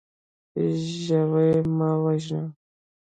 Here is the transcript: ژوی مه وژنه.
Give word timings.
ژوی 1.01 1.53
مه 1.77 1.89
وژنه. 2.03 2.43